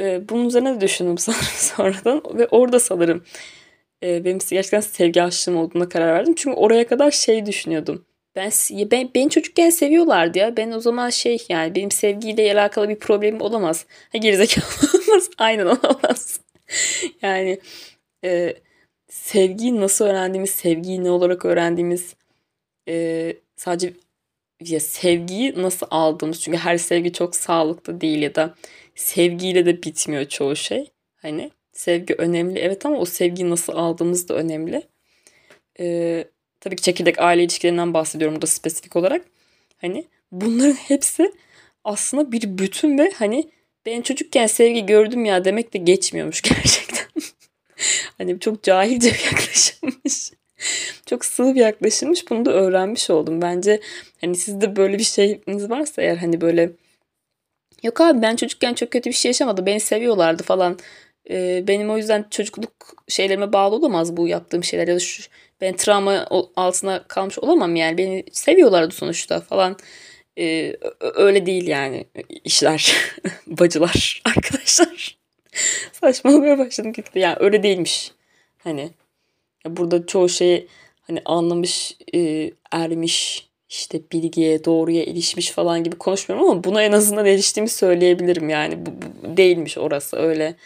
[0.00, 3.24] e, bunun üzerine de düşündüm sanırım sonradan ve orada sanırım
[4.02, 8.04] e, benim gerçekten sevgi aşığım olduğuna karar verdim çünkü oraya kadar şey düşünüyordum
[8.36, 8.50] ben,
[8.90, 10.56] ben beni çocukken seviyorlardı ya.
[10.56, 13.86] Ben o zaman şey yani benim sevgiyle alakalı bir problemim olamaz.
[14.12, 14.64] Ha gerizekalı
[14.94, 15.30] olamaz.
[15.38, 16.40] Aynen olamaz.
[17.22, 17.60] yani
[18.24, 18.54] e,
[19.08, 22.14] sevgiyi nasıl öğrendiğimiz, sevgiyi ne olarak öğrendiğimiz
[22.88, 23.94] e, sadece
[24.60, 28.54] ya sevgiyi nasıl aldığımız çünkü her sevgi çok sağlıklı değil ya da
[28.94, 30.90] sevgiyle de bitmiyor çoğu şey.
[31.16, 34.82] Hani sevgi önemli evet ama o sevgiyi nasıl aldığımız da önemli.
[35.80, 36.24] Ee,
[36.62, 39.22] tabii ki çekirdek aile ilişkilerinden bahsediyorum burada spesifik olarak.
[39.80, 41.32] Hani bunların hepsi
[41.84, 43.50] aslında bir bütün ve hani
[43.86, 47.06] ben çocukken sevgi gördüm ya demek de geçmiyormuş gerçekten.
[48.18, 50.32] hani çok cahilce bir yaklaşımmış.
[51.06, 52.30] çok sığ bir yaklaşımmış.
[52.30, 53.42] Bunu da öğrenmiş oldum.
[53.42, 53.80] Bence
[54.20, 56.70] hani sizde böyle bir şeyiniz varsa eğer hani böyle
[57.82, 59.66] yok abi ben çocukken çok kötü bir şey yaşamadım.
[59.66, 60.78] Beni seviyorlardı falan.
[61.32, 62.72] Ee, benim o yüzden çocukluk
[63.08, 64.88] şeylerime bağlı olamaz bu yaptığım şeyler.
[64.88, 65.22] Ya da şu
[65.60, 67.98] ben travma altına kalmış olamam yani.
[67.98, 69.76] Beni seviyorlardı sonuçta falan.
[70.38, 72.04] Ee, öyle değil yani
[72.44, 72.94] işler
[73.46, 75.18] bacılar arkadaşlar.
[75.92, 77.18] Saçmalamaya başladım gitti.
[77.18, 78.12] Yani öyle değilmiş.
[78.58, 78.90] Hani
[79.66, 80.68] burada çoğu şeyi
[81.02, 87.26] hani anlamış e, ermiş işte bilgiye doğruya erişmiş falan gibi konuşmuyorum ama buna en azından
[87.26, 88.86] eriştiğimi söyleyebilirim yani.
[88.86, 90.56] Bu, bu değilmiş orası öyle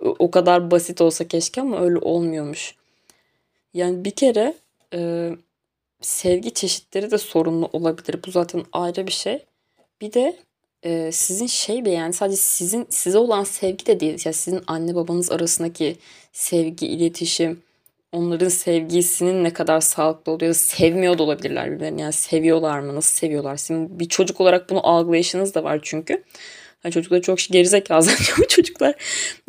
[0.00, 2.74] o kadar basit olsa keşke ama öyle olmuyormuş.
[3.74, 4.54] Yani bir kere
[4.94, 5.30] e,
[6.00, 8.20] sevgi çeşitleri de sorunlu olabilir.
[8.26, 9.44] Bu zaten ayrı bir şey.
[10.00, 10.36] Bir de
[10.82, 14.22] e, sizin şey be yani sadece sizin size olan sevgi de değil.
[14.24, 15.96] Yani sizin anne babanız arasındaki
[16.32, 17.62] sevgi, iletişim,
[18.12, 20.54] onların sevgisinin ne kadar sağlıklı oluyor.
[20.54, 22.00] Sevmiyor da olabilirler birbirlerini.
[22.00, 22.94] Yani seviyorlar mı?
[22.94, 23.56] Nasıl seviyorlar?
[23.56, 26.22] Sizin bir çocuk olarak bunu algılayışınız da var çünkü.
[26.84, 28.94] Yani çocuklar çok gerizekalı ama çocuklar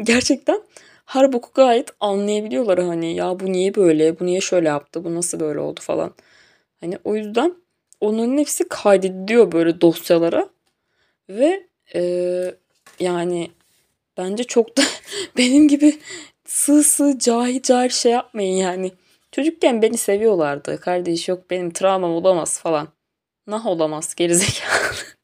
[0.04, 0.62] gerçekten
[1.06, 5.40] her boku gayet anlayabiliyorlar hani ya bu niye böyle, bu niye şöyle yaptı, bu nasıl
[5.40, 6.14] böyle oldu falan.
[6.82, 7.54] Hani o yüzden
[8.02, 10.50] onların hepsi kaydediliyor böyle dosyalara
[11.30, 12.02] ve e,
[13.00, 13.52] yani
[14.18, 14.82] bence çok da
[15.38, 16.00] benim gibi
[16.46, 18.92] sığ sığ cahil cahil şey yapmayın yani.
[19.32, 20.80] Çocukken beni seviyorlardı.
[20.82, 22.88] Kardeş yok benim travmam olamaz falan.
[23.48, 25.19] Nah olamaz gerizekalı.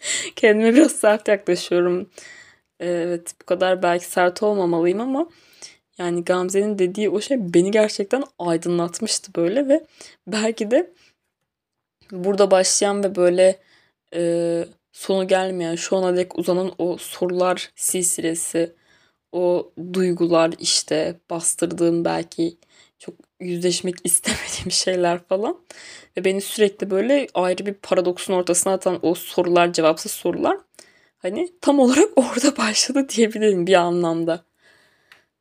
[0.36, 2.10] Kendime biraz sert yaklaşıyorum.
[2.80, 5.28] Evet bu kadar belki sert olmamalıyım ama
[5.98, 9.84] yani Gamze'nin dediği o şey beni gerçekten aydınlatmıştı böyle ve
[10.26, 10.92] belki de
[12.12, 13.58] burada başlayan ve böyle
[14.14, 18.72] e, sonu gelmeyen şu ana dek uzanan o sorular silsilesi,
[19.32, 22.56] o duygular işte bastırdığım belki
[23.00, 25.60] çok yüzleşmek istemediğim şeyler falan
[26.16, 30.58] ve beni sürekli böyle ayrı bir paradoksun ortasına atan o sorular cevapsız sorular
[31.18, 34.44] hani tam olarak orada başladı diyebilirim bir anlamda.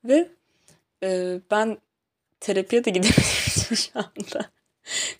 [0.03, 0.29] Ve
[1.03, 1.77] e, ben
[2.39, 4.49] terapiye de gidebilirim şu anda.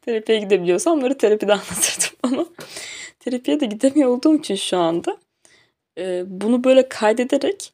[0.02, 2.46] terapiye gidebiliyorsam onları terapide anlatırdım ama
[3.20, 5.18] terapiye de gidemiyor olduğum için şu anda
[5.98, 7.74] e, bunu böyle kaydederek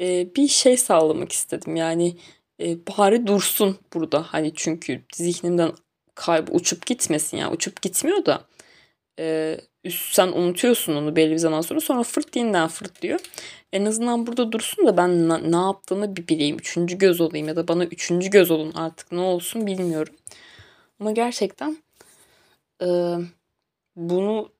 [0.00, 1.76] e, bir şey sağlamak istedim.
[1.76, 2.16] Yani
[2.60, 5.72] e, bari dursun burada hani çünkü zihnimden
[6.14, 8.44] kaybı uçup gitmesin yani uçup gitmiyor da
[9.18, 11.80] e, üst, sen unutuyorsun onu belli bir zaman sonra.
[11.80, 13.20] Sonra fırt yeniden fırt diyor.
[13.72, 16.56] En azından burada dursun da ben na, ne yaptığını bir bileyim.
[16.56, 20.14] Üçüncü göz olayım ya da bana üçüncü göz olun artık ne olsun bilmiyorum.
[21.00, 21.76] Ama gerçekten
[22.82, 22.86] e,
[23.96, 24.52] bunu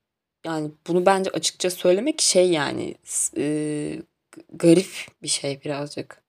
[0.47, 2.95] yani bunu bence açıkça söylemek şey yani
[3.37, 4.03] e,
[4.53, 4.89] garip
[5.23, 6.23] bir şey birazcık.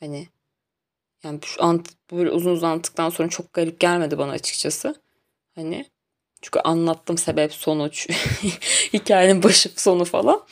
[0.00, 0.28] Hani
[1.24, 4.94] yani şu ant, böyle uzun uzun anlattıktan sonra çok garip gelmedi bana açıkçası.
[5.54, 5.86] Hani
[6.42, 8.08] çünkü anlattım sebep sonuç
[8.92, 10.44] hikayenin başı sonu falan.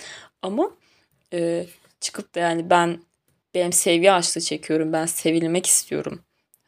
[0.42, 0.70] Ama
[1.32, 1.66] e,
[2.00, 3.00] çıkıp da yani ben
[3.54, 4.92] benim sevgi açlığı çekiyorum.
[4.92, 6.20] Ben sevilmek istiyorum.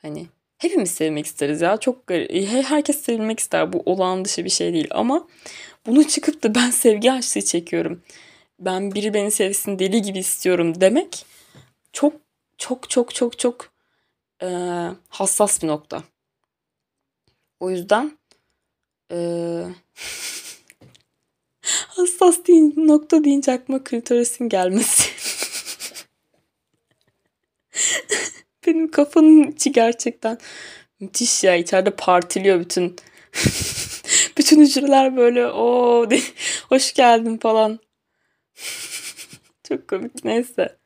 [0.02, 0.26] Hani
[0.58, 1.76] hepimiz sevmek isteriz ya.
[1.76, 2.48] Çok garip.
[2.64, 3.72] Herkes sevilmek ister.
[3.72, 4.88] Bu olağan dışı bir şey değil.
[4.90, 5.28] Ama
[5.86, 8.02] bunu çıkıp da ben sevgi açlığı çekiyorum.
[8.60, 11.26] Ben biri beni sevsin deli gibi istiyorum demek
[11.92, 12.12] çok
[12.58, 13.71] çok çok çok çok
[14.42, 14.48] e,
[15.08, 16.02] hassas bir nokta.
[17.60, 18.18] O yüzden
[19.10, 19.16] e,
[21.88, 25.10] hassas deyin, nokta deyince aklıma klitorisin gelmesi.
[28.66, 30.38] Benim kafanın içi gerçekten
[31.00, 31.56] müthiş ya.
[31.56, 32.96] İçeride partiliyor bütün
[34.38, 36.08] bütün hücreler böyle o
[36.68, 37.78] hoş geldin falan.
[39.68, 40.78] Çok komik neyse.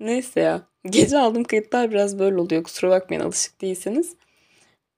[0.00, 0.73] Neyse ya.
[0.90, 2.62] Gece aldığım kayıtlar biraz böyle oluyor.
[2.62, 4.16] Kusura bakmayın alışık değilseniz.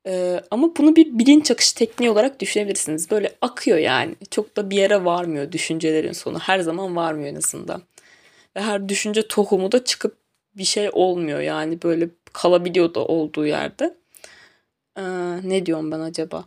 [0.06, 3.10] Ee, ama bunu bir bilinç akışı tekniği olarak düşünebilirsiniz.
[3.10, 4.14] Böyle akıyor yani.
[4.30, 6.38] Çok da bir yere varmıyor düşüncelerin sonu.
[6.38, 7.82] Her zaman varmıyor en azından.
[8.56, 10.16] Ve her düşünce tohumu da çıkıp
[10.56, 11.82] bir şey olmuyor yani.
[11.82, 13.94] Böyle kalabiliyor da olduğu yerde.
[14.98, 15.02] Ee,
[15.42, 16.44] ne diyorum ben acaba?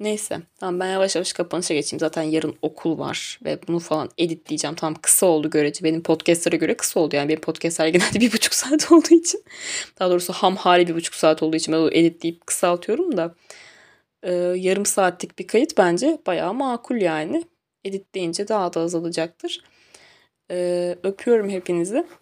[0.00, 0.38] Neyse.
[0.60, 2.00] Tamam ben yavaş yavaş kapanışa geçeyim.
[2.00, 4.76] Zaten yarın okul var ve bunu falan editleyeceğim.
[4.76, 5.84] Tamam kısa oldu görece.
[5.84, 7.16] Benim podcastlere göre kısa oldu.
[7.16, 9.44] Yani benim podcastler genelde bir buçuk saat olduğu için.
[10.00, 13.34] Daha doğrusu ham hali bir buçuk saat olduğu için ben onu editleyip kısaltıyorum da.
[14.22, 17.44] E, yarım saatlik bir kayıt bence bayağı makul yani.
[17.84, 19.64] Editleyince daha da azalacaktır.
[20.50, 22.06] E, öpüyorum hepinizi.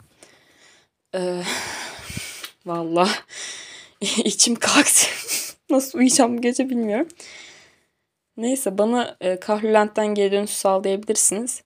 [1.15, 1.43] E,
[2.67, 3.09] Valla
[4.01, 5.07] içim kalktı.
[5.71, 7.09] Nasıl uyuyacağım bu gece bilmiyorum.
[8.37, 11.63] Neyse bana e, Kahrülent'ten geri dönüş sağlayabilirsiniz.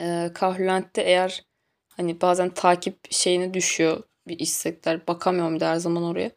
[0.00, 1.44] E, Kahrülent'te eğer
[1.88, 5.06] hani bazen takip şeyine düşüyor bir istekler.
[5.06, 6.30] Bakamıyorum da her zaman oraya.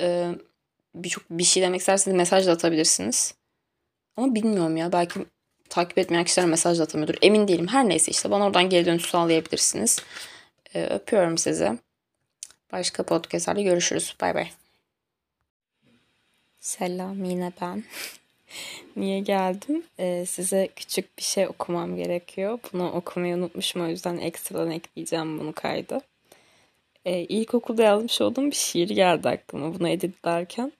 [0.00, 0.34] E,
[0.94, 3.34] Birçok bir şey demek isterseniz mesaj da atabilirsiniz.
[4.16, 5.26] Ama bilmiyorum ya belki
[5.70, 7.14] takip etmeyen kişiler mesaj da atamıyordur.
[7.22, 7.68] Emin değilim.
[7.68, 9.98] Her neyse işte bana oradan geri dönüş sağlayabilirsiniz.
[10.74, 11.78] E, öpüyorum sizi.
[12.72, 14.16] Başka podcastlarda görüşürüz.
[14.20, 14.50] Bay bay.
[16.60, 17.84] Selam yine ben.
[18.96, 19.84] Niye geldim?
[19.98, 22.58] Ee, size küçük bir şey okumam gerekiyor.
[22.72, 26.02] Bunu okumayı unutmuşum o yüzden ekstradan ekleyeceğim bunu kayda.
[27.04, 30.72] Ee, ilkokulda yazmış olduğum bir şiir geldi aklıma bunu editlerken.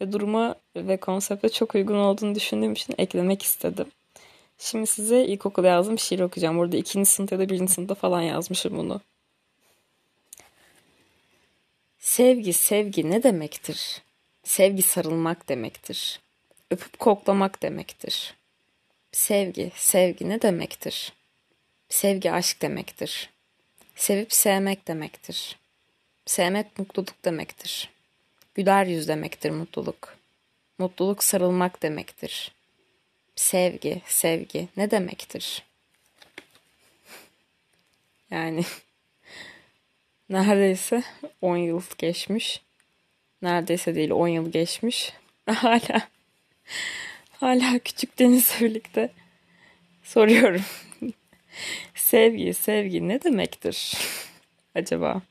[0.00, 3.86] Ve duruma ve konsepte çok uygun olduğunu düşündüğüm için eklemek istedim.
[4.58, 6.58] Şimdi size ilkokulda yazdığım şiir okuyacağım.
[6.58, 9.00] Burada ikinci sınıfta ya da birinci sınıfta falan yazmışım bunu.
[11.98, 14.02] Sevgi, sevgi ne demektir?
[14.44, 16.20] Sevgi sarılmak demektir.
[16.70, 18.34] Öpüp koklamak demektir.
[19.12, 21.12] Sevgi, sevgi ne demektir?
[21.88, 23.30] Sevgi aşk demektir.
[23.96, 25.58] Sevip sevmek demektir.
[26.26, 27.90] Sevmek mutluluk demektir.
[28.54, 30.16] Güler yüz demektir mutluluk.
[30.78, 32.52] Mutluluk sarılmak demektir.
[33.36, 35.62] Sevgi, sevgi ne demektir?
[38.30, 38.64] Yani
[40.30, 41.02] neredeyse
[41.40, 42.62] 10 yıl geçmiş
[43.42, 45.12] neredeyse değil 10 yıl geçmiş.
[45.46, 46.08] Hala
[47.42, 49.10] hala küçük Deniz'le birlikte
[50.02, 50.62] soruyorum.
[51.94, 53.94] sevgi, sevgi ne demektir
[54.74, 55.22] acaba?